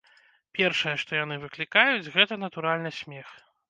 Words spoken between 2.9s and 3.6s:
смех.